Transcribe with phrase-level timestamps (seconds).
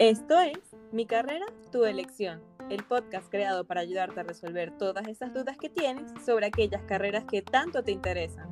[0.00, 0.58] Esto es
[0.92, 5.68] Mi carrera, tu elección, el podcast creado para ayudarte a resolver todas esas dudas que
[5.68, 8.48] tienes sobre aquellas carreras que tanto te interesan.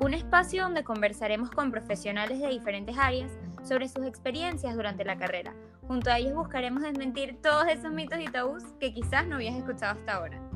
[0.00, 3.30] Un espacio donde conversaremos con profesionales de diferentes áreas
[3.62, 5.54] sobre sus experiencias durante la carrera.
[5.86, 9.98] Junto a ellos buscaremos desmentir todos esos mitos y tabús que quizás no habías escuchado
[9.98, 10.47] hasta ahora.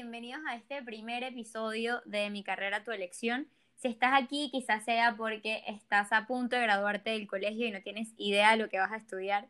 [0.00, 3.46] Bienvenidos a este primer episodio de Mi carrera, tu elección.
[3.76, 7.82] Si estás aquí, quizás sea porque estás a punto de graduarte del colegio y no
[7.82, 9.46] tienes idea de lo que vas a estudiar.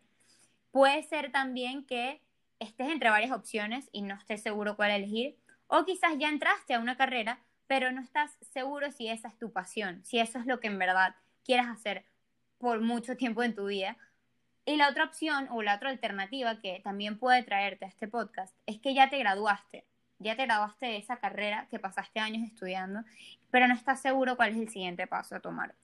[0.72, 2.20] Puede ser también que
[2.58, 5.36] estés entre varias opciones y no estés seguro cuál elegir.
[5.68, 7.38] O quizás ya entraste a una carrera,
[7.68, 10.80] pero no estás seguro si esa es tu pasión, si eso es lo que en
[10.80, 12.04] verdad quieres hacer
[12.58, 13.96] por mucho tiempo en tu vida.
[14.66, 18.58] Y la otra opción o la otra alternativa que también puede traerte a este podcast
[18.66, 19.86] es que ya te graduaste
[20.20, 23.00] ya te graduaste de esa carrera que pasaste años estudiando,
[23.50, 25.74] pero no estás seguro cuál es el siguiente paso a tomar.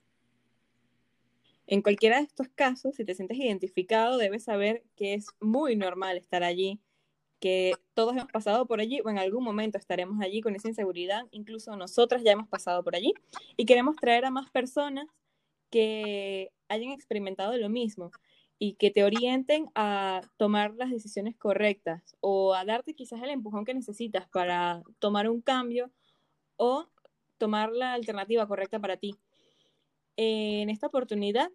[1.65, 6.17] En cualquiera de estos casos, si te sientes identificado, debes saber que es muy normal
[6.17, 6.79] estar allí,
[7.39, 11.25] que todos hemos pasado por allí o en algún momento estaremos allí con esa inseguridad,
[11.31, 13.13] incluso nosotras ya hemos pasado por allí
[13.57, 15.07] y queremos traer a más personas
[15.69, 18.11] que hayan experimentado lo mismo
[18.59, 23.65] y que te orienten a tomar las decisiones correctas o a darte quizás el empujón
[23.65, 25.91] que necesitas para tomar un cambio
[26.55, 26.87] o
[27.37, 29.15] tomar la alternativa correcta para ti.
[30.15, 31.51] En esta oportunidad,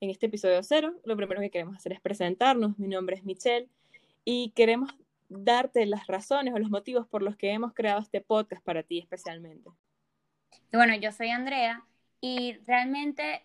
[0.00, 2.78] en este episodio cero, lo primero que queremos hacer es presentarnos.
[2.78, 3.68] Mi nombre es Michelle
[4.24, 4.94] y queremos
[5.28, 9.00] darte las razones o los motivos por los que hemos creado este podcast para ti
[9.00, 9.70] especialmente.
[10.72, 11.84] Bueno, yo soy Andrea
[12.20, 13.44] y realmente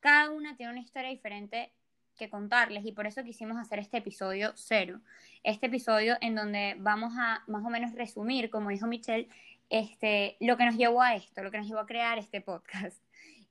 [0.00, 1.72] cada una tiene una historia diferente
[2.14, 5.00] que contarles y por eso quisimos hacer este episodio cero.
[5.42, 9.28] Este episodio en donde vamos a más o menos resumir, como dijo Michelle,
[9.70, 13.02] este, lo que nos llevó a esto, lo que nos llevó a crear este podcast.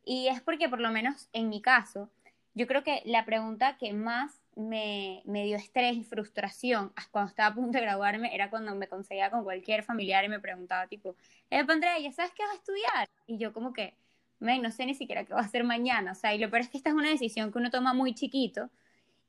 [0.05, 2.09] Y es porque por lo menos en mi caso,
[2.53, 7.49] yo creo que la pregunta que más me, me, dio estrés y frustración cuando estaba
[7.49, 11.15] a punto de graduarme era cuando me conseguía con cualquier familiar y me preguntaba tipo,
[11.49, 13.09] eh, Andrea, ¿ya sabes qué vas a estudiar?
[13.25, 13.95] Y yo como que,
[14.43, 16.11] no sé ni siquiera qué va a hacer mañana.
[16.11, 18.13] O sea, y lo peor es que esta es una decisión que uno toma muy
[18.13, 18.69] chiquito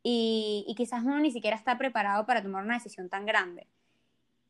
[0.03, 3.67] y, y quizás uno ni siquiera está preparado para tomar una decisión tan grande.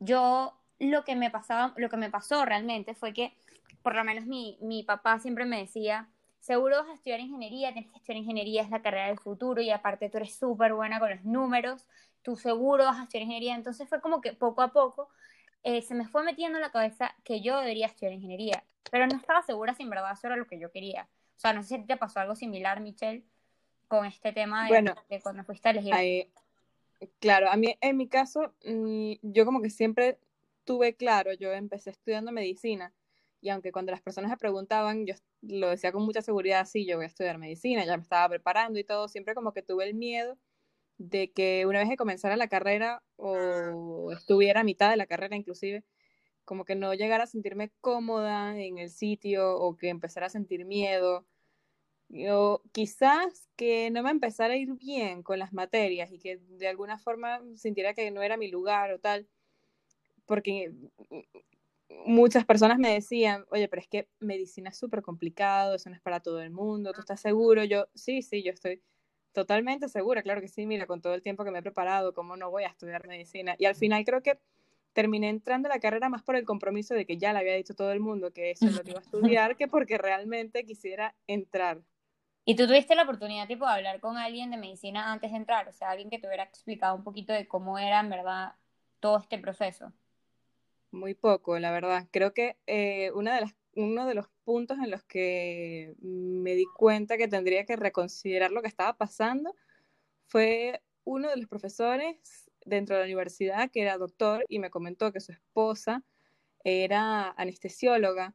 [0.00, 3.32] Yo lo que me pasaba, lo que me pasó realmente fue que,
[3.82, 6.08] por lo menos mi, mi papá siempre me decía,
[6.41, 9.70] seguro vas a estudiar ingeniería, tienes que estudiar ingeniería, es la carrera del futuro y
[9.70, 11.86] aparte tú eres súper buena con los números,
[12.22, 13.54] tú seguro vas a estudiar ingeniería.
[13.54, 15.08] Entonces fue como que poco a poco
[15.64, 19.16] eh, se me fue metiendo en la cabeza que yo debería estudiar ingeniería, pero no
[19.16, 21.08] estaba segura si en verdad eso era lo que yo quería.
[21.36, 23.25] O sea, no sé si te pasó algo similar, Michelle,
[23.88, 26.28] con este tema de, bueno, cuando fuiste a elegir.
[27.19, 30.19] claro, a mí, en mi caso, mm, yo como que siempre
[30.64, 32.92] tuve claro, yo empecé estudiando medicina
[33.41, 36.97] y aunque cuando las personas me preguntaban, yo lo decía con mucha seguridad, sí, yo
[36.97, 39.94] voy a estudiar medicina, ya me estaba preparando y todo, siempre como que tuve el
[39.94, 40.38] miedo
[40.99, 45.37] de que una vez que comenzara la carrera o estuviera a mitad de la carrera
[45.37, 45.84] inclusive,
[46.44, 50.65] como que no llegara a sentirme cómoda en el sitio o que empezara a sentir
[50.65, 51.27] miedo.
[52.31, 56.69] O quizás que no me empezara a ir bien con las materias y que de
[56.69, 59.27] alguna forma sintiera que no era mi lugar o tal,
[60.27, 60.72] porque
[62.06, 66.03] muchas personas me decían, oye, pero es que medicina es súper complicado, eso no es
[66.03, 67.65] para todo el mundo, ¿tú estás seguro?
[67.65, 68.83] Yo, sí, sí, yo estoy
[69.34, 72.37] Totalmente segura, claro que sí, mira, con todo el tiempo que me he preparado, cómo
[72.37, 73.56] no voy a estudiar medicina.
[73.59, 74.39] Y al final creo que
[74.93, 77.75] terminé entrando a la carrera más por el compromiso de que ya le había dicho
[77.75, 81.81] todo el mundo que eso lo iba a estudiar, que porque realmente quisiera entrar.
[82.45, 85.66] ¿Y tú tuviste la oportunidad, tipo, de hablar con alguien de medicina antes de entrar?
[85.66, 88.53] O sea, alguien que te hubiera explicado un poquito de cómo era, en verdad,
[89.01, 89.93] todo este proceso.
[90.93, 92.06] Muy poco, la verdad.
[92.12, 96.66] Creo que eh, una de las uno de los puntos en los que me di
[96.76, 99.54] cuenta que tendría que reconsiderar lo que estaba pasando
[100.26, 105.12] fue uno de los profesores dentro de la universidad que era doctor y me comentó
[105.12, 106.03] que su esposa
[106.65, 108.34] era anestesióloga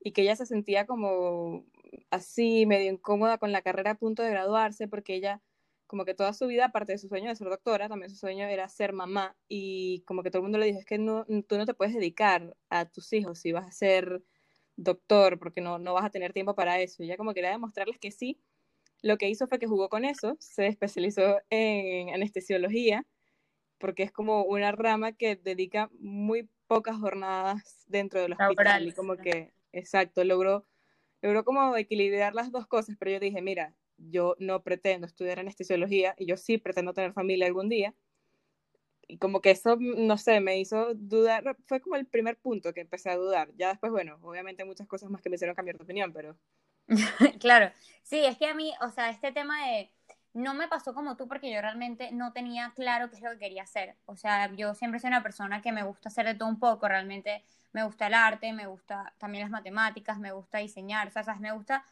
[0.00, 1.66] y que ella se sentía como
[2.10, 5.42] así medio incómoda con la carrera a punto de graduarse porque ella
[5.90, 8.46] como que toda su vida, aparte de su sueño de ser doctora, también su sueño
[8.46, 11.58] era ser mamá y como que todo el mundo le dijo, es que no, tú
[11.58, 14.22] no te puedes dedicar a tus hijos si vas a ser
[14.82, 17.02] doctor, porque no, no vas a tener tiempo para eso.
[17.02, 18.40] Y ella como quería demostrarles que sí,
[19.02, 23.06] lo que hizo fue que jugó con eso, se especializó en anestesiología,
[23.78, 29.16] porque es como una rama que dedica muy pocas jornadas dentro del hospital y como
[29.16, 30.66] que, exacto, logró,
[31.22, 36.14] logró como equilibrar las dos cosas, pero yo dije, mira, yo no pretendo estudiar anestesiología
[36.18, 37.94] y yo sí pretendo tener familia algún día.
[39.10, 42.80] Y como que eso, no sé, me hizo dudar, fue como el primer punto que
[42.80, 43.50] empecé a dudar.
[43.56, 46.36] Ya después, bueno, obviamente muchas cosas más que me hicieron cambiar de opinión, pero...
[47.40, 47.72] claro,
[48.02, 49.90] sí, es que a mí, o sea, este tema de,
[50.32, 53.38] no me pasó como tú porque yo realmente no tenía claro qué es lo que
[53.38, 53.96] quería hacer.
[54.06, 56.88] O sea, yo siempre soy una persona que me gusta hacer de todo un poco,
[56.88, 57.42] realmente
[57.72, 61.52] me gusta el arte, me gusta también las matemáticas, me gusta diseñar, o sea, me
[61.52, 61.84] gusta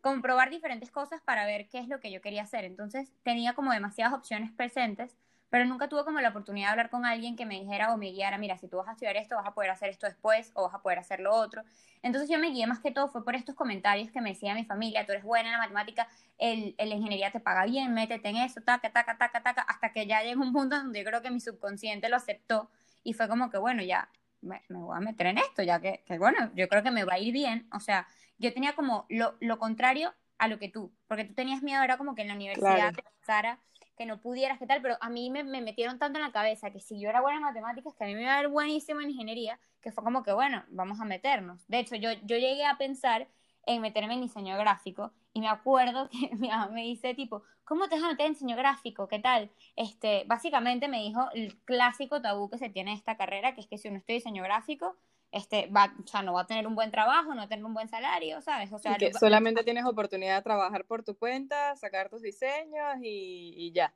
[0.00, 2.64] comprobar diferentes cosas para ver qué es lo que yo quería hacer.
[2.64, 5.16] Entonces tenía como demasiadas opciones presentes
[5.52, 8.10] pero nunca tuve como la oportunidad de hablar con alguien que me dijera o me
[8.10, 10.62] guiara, mira, si tú vas a estudiar esto, vas a poder hacer esto después o
[10.62, 11.62] vas a poder hacer lo otro.
[12.02, 14.64] Entonces yo me guié más que todo fue por estos comentarios que me decía mi
[14.64, 16.08] familia, tú eres buena en la matemática,
[16.38, 20.06] el, la ingeniería te paga bien, métete en eso, taca, taca, taca, taca, hasta que
[20.06, 22.70] ya llegó un punto donde yo creo que mi subconsciente lo aceptó
[23.04, 24.08] y fue como que, bueno, ya
[24.40, 27.16] me, voy a meter en esto, ya que, que, bueno, yo creo que me va
[27.16, 27.68] a ir bien.
[27.74, 28.08] O sea,
[28.38, 31.96] yo tenía como lo, lo contrario a lo que tú, porque tú tenías miedo, era
[31.96, 33.60] como que en la universidad te pasara
[33.96, 36.72] que no pudieras, qué tal, pero a mí me, me, metieron tanto en la cabeza
[36.72, 39.00] que si yo era buena en matemáticas, que a mí me iba a ver buenísimo
[39.00, 41.64] en ingeniería, que fue como que, bueno, vamos a meternos.
[41.68, 43.28] De hecho, yo, yo llegué a pensar
[43.66, 47.88] en meterme en diseño gráfico y me acuerdo que mi mamá me dice tipo, ¿cómo
[47.88, 49.06] te vas a meter en diseño gráfico?
[49.06, 49.48] ¿Qué tal?
[49.76, 53.68] Este, básicamente me dijo el clásico tabú que se tiene en esta carrera, que es
[53.68, 54.96] que si uno estudia diseño gráfico,
[55.32, 57.64] este, va, o sea, no va a tener un buen trabajo, no va a tener
[57.64, 58.70] un buen salario, ¿sabes?
[58.72, 63.54] O sea, que solamente tienes oportunidad de trabajar por tu cuenta, sacar tus diseños y,
[63.56, 63.92] y ya.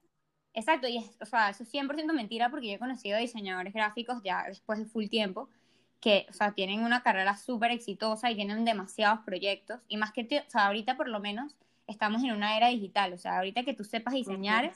[0.54, 4.22] Exacto, y es, o sea, eso es 100% mentira porque yo he conocido diseñadores gráficos
[4.24, 5.50] ya después de full tiempo
[6.00, 10.22] que, o sea, tienen una carrera súper exitosa y tienen demasiados proyectos y más que,
[10.46, 11.54] o sea, ahorita por lo menos
[11.86, 14.72] estamos en una era digital, o sea, ahorita que tú sepas diseñar,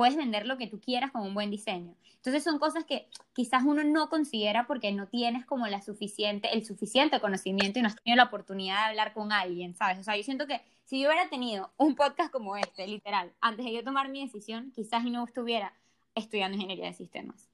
[0.00, 1.94] puedes vender lo que tú quieras con un buen diseño.
[2.14, 6.64] Entonces son cosas que quizás uno no considera porque no tienes como la suficiente, el
[6.64, 9.98] suficiente conocimiento y no has tenido la oportunidad de hablar con alguien, ¿sabes?
[9.98, 13.66] O sea, yo siento que si yo hubiera tenido un podcast como este, literal, antes
[13.66, 15.74] de yo tomar mi decisión, quizás no estuviera
[16.14, 17.50] estudiando ingeniería de sistemas.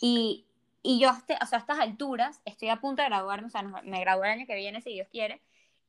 [0.00, 0.46] Y,
[0.82, 3.62] y yo, este, o sea, a estas alturas, estoy a punto de graduarme, o sea,
[3.62, 5.40] me gradúo el año que viene, si Dios quiere,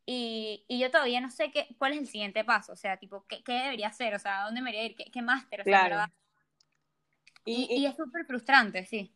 [0.06, 3.25] y, y, yo todavía no sé qué, cuál es el siguiente paso, o sea, tipo,
[3.28, 4.13] ¿qué, qué debería hacer?
[4.13, 4.96] O sea, ¿dónde debería ir?
[4.96, 5.62] ¿Qué, qué máster?
[5.62, 6.12] O sea,
[7.46, 9.13] y, y, es súper frustrante, sí.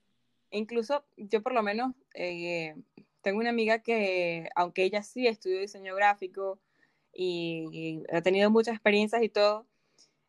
[0.51, 2.75] Incluso yo por lo menos eh,
[3.21, 6.59] tengo una amiga que, aunque ella sí estudió diseño gráfico
[7.13, 9.67] y, ha tenido muchas experiencias y todo,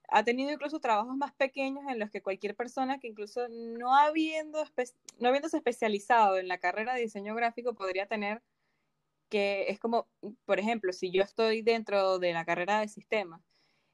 [0.09, 4.65] ha tenido incluso trabajos más pequeños en los que cualquier persona que incluso no habiendo
[5.21, 8.43] no habiéndose especializado en la carrera de diseño gráfico podría tener
[9.31, 10.09] que es como,
[10.44, 13.41] por ejemplo, si yo estoy dentro de la carrera de sistemas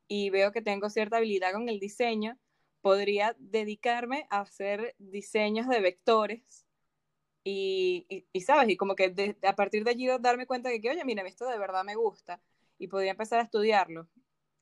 [0.08, 2.38] y veo que tengo cierta habilidad con el diseño,
[2.80, 6.66] podría dedicarme a hacer diseños de vectores
[7.44, 11.04] y, y, sabes, y como que a partir de allí darme cuenta de que, oye,
[11.04, 12.40] mira, esto de verdad me gusta
[12.78, 14.08] y podría empezar a estudiarlo.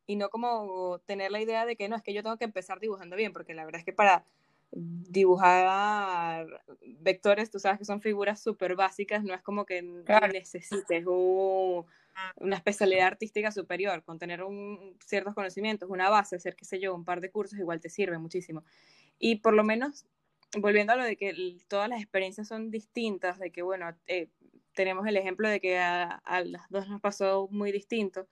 [0.07, 2.81] Y no como tener la idea de que no, es que yo tengo que empezar
[2.81, 4.27] dibujando bien, porque la verdad es que para
[4.75, 6.47] dibujar
[7.01, 13.07] vectores, tú sabes que son figuras súper básicas, no es como que necesites una especialidad
[13.07, 17.21] artística superior, con tener un, ciertos conocimientos, una base, hacer, qué sé yo, un par
[17.21, 18.65] de cursos, igual te sirve muchísimo.
[19.19, 20.07] Y por lo menos,
[20.59, 24.29] volviendo a lo de que todas las experiencias son distintas, de que, bueno, eh,
[24.75, 28.27] tenemos el ejemplo de que a, a las dos nos pasó muy distinto,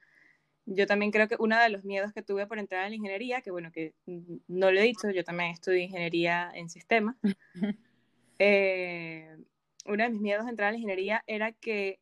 [0.66, 3.40] yo también creo que uno de los miedos que tuve por entrar en la ingeniería,
[3.40, 7.16] que bueno, que no lo he dicho, yo también estudié ingeniería en sistemas.
[8.38, 9.36] eh,
[9.86, 11.98] uno de mis miedos de entrar a la ingeniería era que,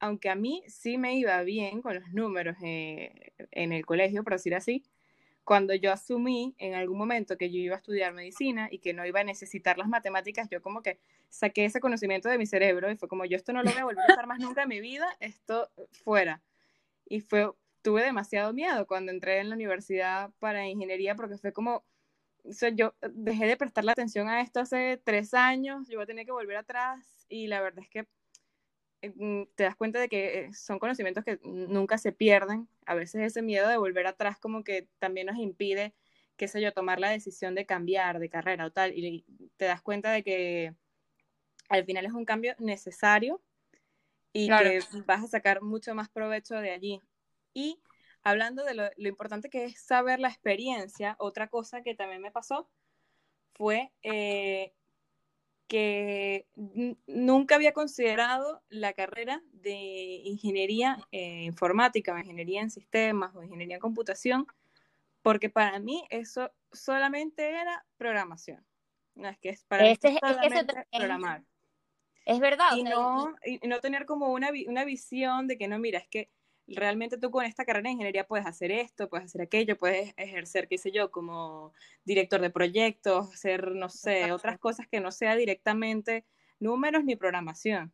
[0.00, 4.32] aunque a mí sí me iba bien con los números eh, en el colegio, por
[4.32, 4.82] decir así,
[5.44, 9.06] cuando yo asumí en algún momento que yo iba a estudiar medicina y que no
[9.06, 10.98] iba a necesitar las matemáticas, yo como que
[11.28, 13.84] saqué ese conocimiento de mi cerebro y fue como yo esto no lo voy a
[13.84, 15.70] volver a usar más nunca en mi vida, esto
[16.02, 16.42] fuera.
[17.06, 17.50] Y fue
[17.84, 21.84] tuve demasiado miedo cuando entré en la universidad para ingeniería porque fue como,
[22.42, 26.06] o sea, yo dejé de prestarle atención a esto hace tres años, yo voy a
[26.06, 28.08] tener que volver atrás y la verdad es que
[29.02, 32.68] eh, te das cuenta de que eh, son conocimientos que nunca se pierden.
[32.86, 35.92] A veces ese miedo de volver atrás como que también nos impide,
[36.38, 38.96] qué sé yo, tomar la decisión de cambiar de carrera o tal.
[38.96, 39.26] Y
[39.58, 40.74] te das cuenta de que
[41.68, 43.42] al final es un cambio necesario
[44.32, 47.02] y que vas a sacar mucho más provecho de allí.
[47.54, 47.80] Y
[48.22, 52.68] hablando de lo, importante que es saber la experiencia, otra cosa que también me pasó
[53.54, 54.72] fue eh,
[55.68, 56.46] que
[57.06, 63.76] nunca había considerado la carrera de ingeniería eh, informática o ingeniería en sistemas o ingeniería
[63.76, 64.46] en computación,
[65.22, 68.64] porque para mí eso solamente era programación.
[69.14, 71.44] No, es que es para este, mí solamente programar.
[72.26, 72.76] Es verdad.
[72.76, 76.30] Y, no, y no tener como una, una visión de que no, mira, es que
[76.66, 80.68] realmente tú con esta carrera de ingeniería puedes hacer esto, puedes hacer aquello, puedes ejercer,
[80.68, 81.72] qué sé yo, como
[82.04, 86.24] director de proyectos, hacer, no sé, otras cosas que no sea directamente
[86.60, 87.92] números ni programación.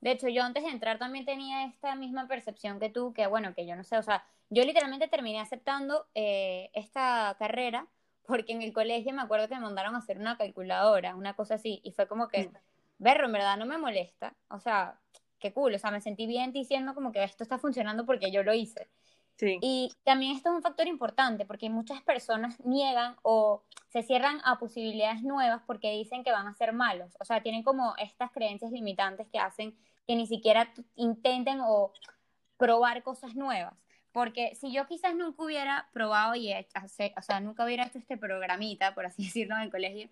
[0.00, 3.54] De hecho, yo antes de entrar también tenía esta misma percepción que tú, que bueno,
[3.54, 7.86] que yo no sé, o sea, yo literalmente terminé aceptando eh, esta carrera
[8.26, 11.54] porque en el colegio me acuerdo que me mandaron a hacer una calculadora, una cosa
[11.56, 12.50] así, y fue como que,
[12.98, 15.00] verlo, en verdad no me molesta, o sea,
[15.40, 18.42] qué cool, o sea, me sentí bien diciendo como que esto está funcionando porque yo
[18.42, 18.88] lo hice.
[19.36, 19.58] Sí.
[19.62, 24.58] Y también esto es un factor importante porque muchas personas niegan o se cierran a
[24.58, 27.16] posibilidades nuevas porque dicen que van a ser malos.
[27.18, 29.74] O sea, tienen como estas creencias limitantes que hacen
[30.06, 31.92] que ni siquiera intenten o
[32.58, 33.74] probar cosas nuevas.
[34.12, 36.78] Porque si yo quizás nunca hubiera probado y hecho,
[37.16, 40.08] o sea, nunca hubiera hecho este programita, por así decirlo, en el colegio,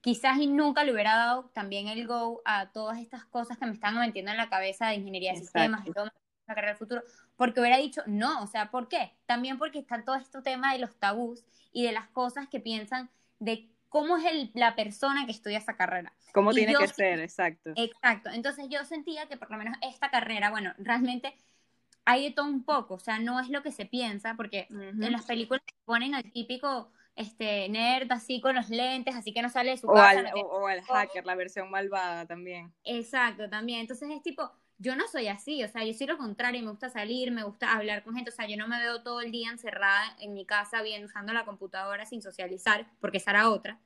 [0.00, 3.72] quizás y nunca le hubiera dado también el go a todas estas cosas que me
[3.72, 7.02] están metiendo en la cabeza de ingeniería de sistemas y todo la carrera del futuro,
[7.36, 9.12] porque hubiera dicho no, o sea, ¿por qué?
[9.26, 13.10] También porque está todo este tema de los tabús y de las cosas que piensan
[13.38, 16.12] de cómo es el, la persona que estudia esa carrera.
[16.32, 17.72] Cómo tiene que ser, exacto.
[17.76, 18.30] Exacto.
[18.30, 21.34] Entonces yo sentía que por lo menos esta carrera, bueno, realmente
[22.04, 25.12] hay de todo un poco, o sea, no es lo que se piensa, porque en
[25.12, 26.90] las películas ponen al típico
[27.20, 30.20] este nerd así con los lentes, así que no sale de su o casa.
[30.20, 32.72] Al, o, al hacker, la versión malvada también.
[32.84, 33.80] Exacto, también.
[33.80, 36.88] Entonces es tipo, yo no soy así, o sea, yo soy lo contrario, me gusta
[36.88, 39.50] salir, me gusta hablar con gente, o sea, yo no me veo todo el día
[39.50, 43.78] encerrada en mi casa bien usando la computadora sin socializar, porque esa era otra.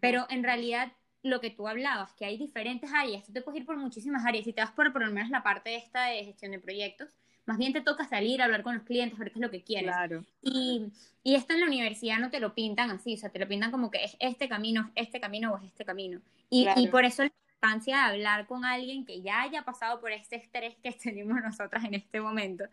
[0.00, 3.66] Pero en realidad lo que tú hablabas, que hay diferentes áreas, tú te puedes ir
[3.66, 6.52] por muchísimas áreas, si te vas por por lo menos la parte esta de gestión
[6.52, 9.50] de proyectos, más bien te toca salir, hablar con los clientes, ver qué es lo
[9.50, 9.90] que quieres.
[9.90, 10.24] Claro.
[10.42, 10.86] Y,
[11.22, 13.70] y esto en la universidad no te lo pintan así, o sea, te lo pintan
[13.70, 16.20] como que es este camino, es este camino o es este camino.
[16.50, 20.12] Y, y por eso la importancia de hablar con alguien que ya haya pasado por
[20.12, 22.64] este estrés que tenemos nosotras en este momento.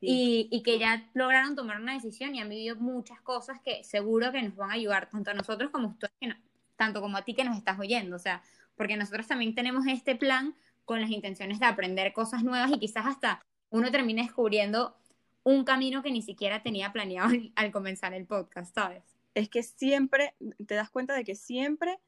[0.00, 4.32] Y, y, que ya lograron tomar una decisión y han vivido muchas cosas que seguro
[4.32, 6.36] que nos van a ayudar, tanto a nosotros como a ustedes,
[6.76, 8.42] tanto como a ti que nos estás oyendo, o sea,
[8.76, 10.54] porque nosotros también tenemos este plan
[10.84, 13.40] con las intenciones de aprender cosas nuevas y quizás hasta
[13.74, 14.96] uno termina descubriendo
[15.42, 19.02] un camino que ni siquiera tenía planeado al, comenzar el podcast, ¿sabes?
[19.34, 21.98] Es que siempre, te das cuenta de que siempre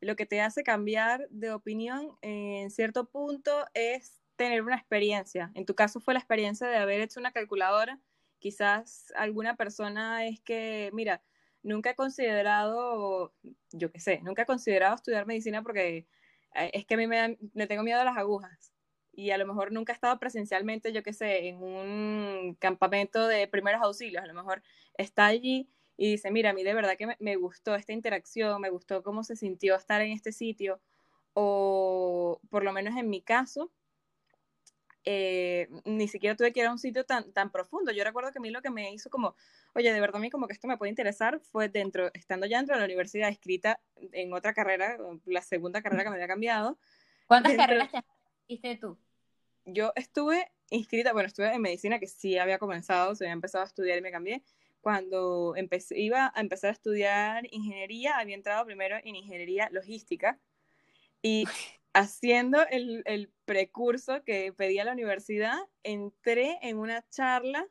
[0.00, 5.52] lo que te hace cambiar de opinión en cierto punto es tener una experiencia.
[5.54, 8.00] En tu caso fue la experiencia de haber hecho una calculadora.
[8.38, 11.22] Quizás alguna persona es que, mira,
[11.62, 13.34] nunca he considerado,
[13.72, 16.06] yo qué sé, nunca he considerado estudiar medicina porque
[16.54, 18.72] eh, es que a mí me, me tengo miedo a las agujas
[19.12, 23.48] y a lo mejor nunca he estado presencialmente, yo qué sé, en un campamento de
[23.48, 24.62] primeros auxilios, a lo mejor
[24.96, 28.70] está allí y dice, mira, a mí de verdad que me, gustó esta interacción, me
[28.70, 30.80] gustó cómo se sintió estar en este sitio,
[31.34, 33.70] o por lo menos en mi caso,
[35.04, 37.90] eh, ni siquiera tuve que ir a un sitio tan, tan profundo.
[37.92, 39.34] Yo recuerdo que a mí lo que me hizo como,
[39.74, 42.58] oye, de verdad a mí como que esto me puede interesar, fue dentro, estando ya
[42.58, 43.80] dentro de la universidad, escrita
[44.12, 46.78] en otra carrera, la segunda carrera que me había cambiado.
[47.26, 47.98] ¿Cuántas carreras te
[48.54, 48.98] hiciste tú?
[49.64, 53.66] yo estuve inscrita, bueno, estuve en medicina que sí había comenzado, se había empezado a
[53.66, 54.42] estudiar y me cambié.
[54.80, 60.38] Cuando empecé, iba a empezar a estudiar ingeniería, había entrado primero en ingeniería logística
[61.22, 61.44] y
[61.92, 67.66] haciendo el, el precurso que pedía la universidad, entré en una charla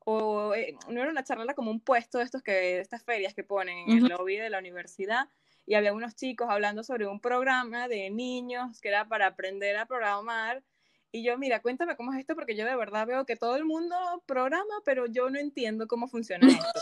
[0.00, 3.34] o eh, no era una charla, era como un puesto de estos que, estas ferias
[3.34, 5.28] que ponen en el lobby de la universidad
[5.68, 9.84] y había unos chicos hablando sobre un programa de niños que era para aprender a
[9.84, 10.64] programar.
[11.12, 13.66] Y yo, mira, cuéntame cómo es esto, porque yo de verdad veo que todo el
[13.66, 13.94] mundo
[14.24, 16.40] programa, pero yo no entiendo cómo funciona
[16.72, 16.80] esto.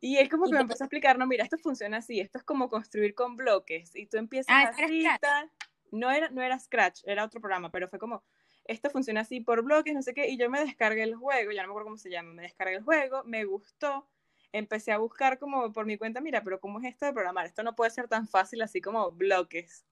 [0.00, 2.44] Y es como que me empezó a explicar, no, mira, esto funciona así, esto es
[2.44, 5.06] como construir con bloques, y tú empiezas ah, así,
[5.92, 8.22] No era, no era Scratch, era otro programa, pero fue como,
[8.64, 11.62] esto funciona así por bloques, no sé qué, y yo me descargué el juego, ya
[11.62, 14.08] no me acuerdo cómo se llama, me descargué el juego, me gustó,
[14.54, 17.44] empecé a buscar como por mi cuenta, mira, pero ¿cómo es esto de programar?
[17.44, 19.84] Esto no puede ser tan fácil así como bloques.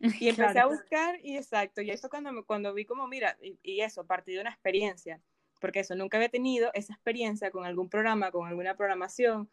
[0.20, 4.06] Y empecé a buscar y exacto, y eso cuando, cuando vi como, mira, y, eso,
[4.06, 5.22] partí de una experiencia,
[5.60, 9.48] porque eso, nunca había tenido esa experiencia con algún programa, con alguna programación,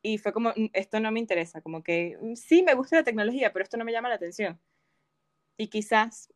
[0.00, 3.04] y fue como, mm, esto no me interesa, como que mm, sí me gusta la
[3.04, 4.58] tecnología, pero esto no me llama la atención.
[5.58, 6.32] Y quizás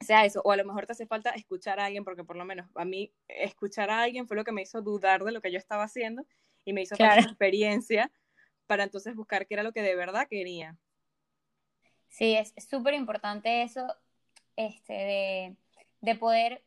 [0.00, 2.46] sea eso, o a lo mejor te hace falta escuchar a alguien, porque por lo
[2.46, 5.52] menos a mí escuchar a alguien fue lo que me hizo dudar de lo que
[5.52, 6.24] yo estaba haciendo
[6.68, 7.22] y me hizo claro.
[7.22, 8.12] experiencia
[8.66, 10.76] para entonces buscar qué era lo que de verdad quería.
[12.08, 13.86] Sí, es súper importante eso,
[14.56, 15.56] este,
[16.02, 16.62] de, poder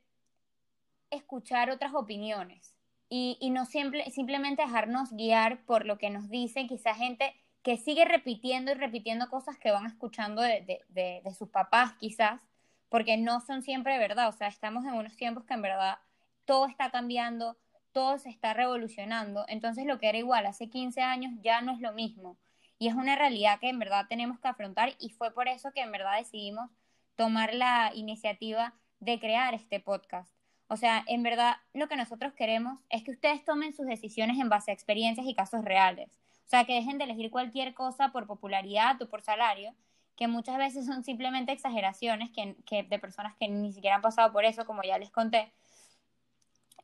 [1.11, 2.75] escuchar otras opiniones
[3.09, 7.77] y, y no siempre, simplemente dejarnos guiar por lo que nos dicen quizá gente que
[7.77, 12.41] sigue repitiendo y repitiendo cosas que van escuchando de, de, de, sus papás quizás,
[12.89, 15.99] porque no son siempre verdad, o sea, estamos en unos tiempos que en verdad
[16.45, 17.55] todo está cambiando,
[17.91, 21.79] todo se está revolucionando, entonces lo que era igual hace 15 años ya no es
[21.79, 22.37] lo mismo.
[22.79, 25.81] Y es una realidad que en verdad tenemos que afrontar y fue por eso que
[25.81, 26.71] en verdad decidimos
[27.15, 30.33] tomar la iniciativa de crear este podcast.
[30.67, 34.49] O sea, en verdad lo que nosotros queremos es que ustedes tomen sus decisiones en
[34.49, 36.21] base a experiencias y casos reales.
[36.45, 39.75] O sea, que dejen de elegir cualquier cosa por popularidad o por salario,
[40.15, 44.45] que muchas veces son simplemente exageraciones que, de personas que ni siquiera han pasado por
[44.45, 45.51] eso, como ya les conté.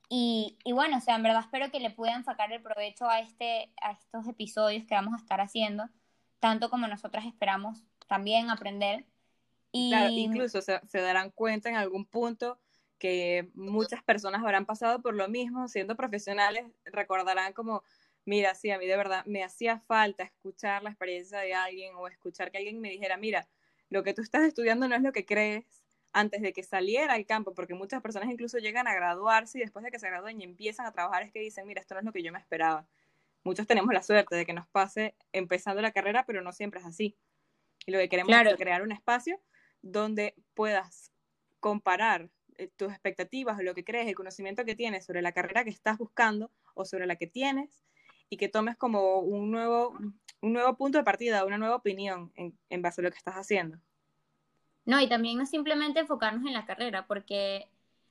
[0.09, 3.19] Y, y, bueno, o sea, en verdad espero que le puedan sacar el provecho a,
[3.19, 5.89] este, a estos episodios que vamos a estar haciendo,
[6.39, 9.05] tanto como nosotras esperamos también aprender.
[9.71, 9.89] Y...
[9.89, 12.57] Claro, incluso se, se darán cuenta en algún punto
[12.97, 17.83] que muchas personas habrán pasado por lo mismo, siendo profesionales, recordarán como,
[18.25, 22.07] mira, sí, a mí de verdad me hacía falta escuchar la experiencia de alguien o
[22.07, 23.47] escuchar que alguien me dijera, mira,
[23.89, 25.65] lo que tú estás estudiando no es lo que crees,
[26.13, 29.83] antes de que saliera al campo, porque muchas personas incluso llegan a graduarse y después
[29.83, 32.05] de que se gradúen y empiezan a trabajar es que dicen, mira, esto no es
[32.05, 32.87] lo que yo me esperaba.
[33.43, 36.85] Muchos tenemos la suerte de que nos pase empezando la carrera, pero no siempre es
[36.85, 37.15] así.
[37.85, 39.39] Y lo que queremos es crear un espacio
[39.81, 41.11] donde puedas
[41.59, 45.63] comparar eh, tus expectativas o lo que crees, el conocimiento que tienes sobre la carrera
[45.63, 47.85] que estás buscando o sobre la que tienes
[48.29, 49.97] y que tomes como un nuevo,
[50.41, 53.35] un nuevo punto de partida, una nueva opinión en, en base a lo que estás
[53.35, 53.79] haciendo.
[54.87, 57.67] No, y también no simplemente enfocarnos en la carrera, porque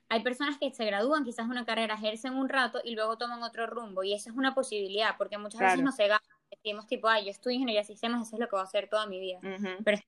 [0.09, 3.67] hay personas que se gradúan quizás una carrera, ejercen un rato y luego toman otro
[3.67, 7.25] rumbo, y eso es una posibilidad, porque muchas veces no se gana, decimos tipo, ay,
[7.25, 9.41] yo estudio ingeniería de sistemas, eso es lo que voy a hacer toda mi vida.
[9.85, 9.99] Pero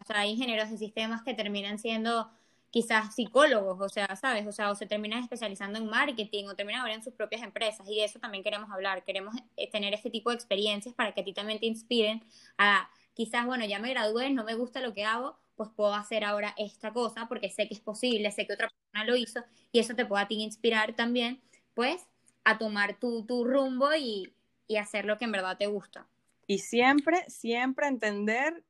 [0.00, 2.30] o sea, hay ingenieros de sistemas que terminan siendo
[2.70, 4.46] quizás psicólogos, o sea, ¿sabes?
[4.46, 7.96] O sea, o se terminan especializando en marketing o terminan abriendo sus propias empresas y
[7.96, 9.04] de eso también queremos hablar.
[9.04, 12.22] Queremos eh, tener este tipo de experiencias para que a ti también te inspiren
[12.58, 16.24] a quizás, bueno, ya me gradué, no me gusta lo que hago, pues puedo hacer
[16.24, 19.80] ahora esta cosa porque sé que es posible, sé que otra persona lo hizo y
[19.80, 21.42] eso te puede a ti inspirar también,
[21.74, 22.08] pues,
[22.44, 24.32] a tomar tu, tu rumbo y,
[24.68, 26.08] y hacer lo que en verdad te gusta.
[26.46, 28.64] Y siempre, siempre entender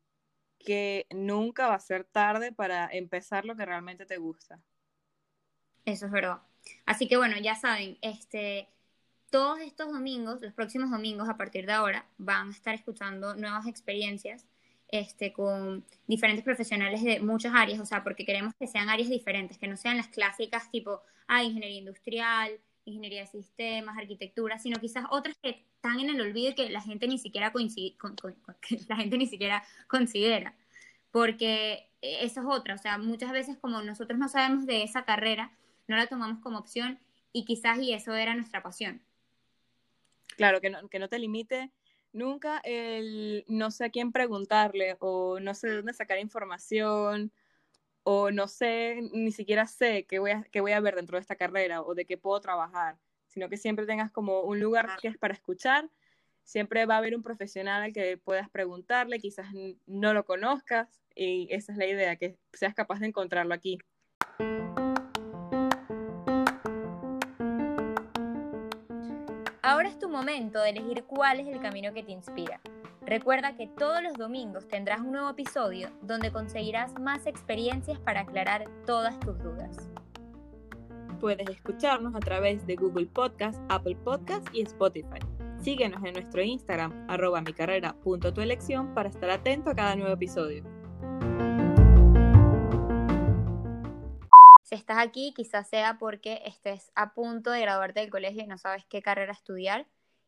[0.59, 4.61] que nunca va a ser tarde para empezar lo que realmente te gusta.
[5.85, 6.39] Eso es verdad.
[6.87, 8.69] Así que bueno, ya saben, este,
[9.31, 13.67] todos estos domingos, los próximos domingos a partir de ahora, van a estar escuchando nuevas
[13.67, 14.47] experiencias
[14.89, 19.59] este, con diferentes profesionales de muchas áreas, o sea, porque queremos que sean áreas diferentes,
[19.59, 25.05] que no sean las clásicas tipo, ah, ingeniería industrial, ingeniería de sistemas, arquitectura, sino quizás
[25.11, 28.17] otras que están en el olvido y que la gente ni siquiera coincide, con,
[28.89, 30.55] la gente ni siquiera considera,
[31.11, 35.53] porque eso es otra, o sea, muchas veces como nosotros no sabemos de esa carrera,
[35.87, 36.99] no la tomamos como opción
[37.33, 39.03] y quizás y eso era nuestra pasión.
[40.37, 41.71] Claro, que no, que no te limite
[42.19, 47.33] nunca el no sé a quién preguntarle o no sé de dónde sacar información
[48.03, 51.21] o no sé, ni siquiera sé qué voy, a, qué voy a ver dentro de
[51.21, 55.09] esta carrera o de qué puedo trabajar, sino que siempre tengas como un lugar que
[55.09, 55.89] es para escuchar,
[56.43, 59.47] siempre va a haber un profesional al que puedas preguntarle, quizás
[59.87, 63.79] no lo conozcas y esa es la idea, que seas capaz de encontrarlo aquí.
[69.69, 72.59] Ahora es tu momento de elegir cuál es el camino que te inspira.
[73.05, 78.65] Recuerda que todos los domingos tendrás un nuevo episodio donde conseguirás más experiencias para aclarar
[78.87, 79.91] todas tus dudas.
[81.21, 85.21] Puedes escucharnos a través de Google Podcast, Apple Podcast y Spotify.
[85.61, 87.95] Síguenos en nuestro Instagram, arroba mi carrera
[88.41, 90.78] elección, para estar atento a cada nuevo episodio.
[94.69, 98.59] Si estás aquí, quizás sea porque estés a punto de graduarte del colegio y no
[98.59, 99.87] sabes qué carrera estudiar,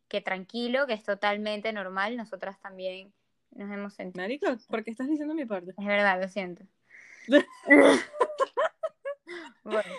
[0.09, 3.13] que tranquilo, que es totalmente normal, nosotras también
[3.51, 4.25] nos hemos sentido.
[4.25, 5.75] Marico, ¿por qué estás diciendo mi parte?
[5.77, 6.65] Es verdad, lo siento.
[9.63, 9.93] bueno.